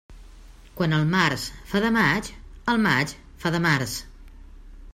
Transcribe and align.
Quan 0.79 0.95
el 0.99 1.03
març 1.11 1.43
fa 1.73 1.81
de 1.83 1.91
maig, 1.97 2.29
el 2.73 2.81
maig 2.89 3.13
fa 3.45 3.53
de 3.57 3.61
març. 3.69 3.95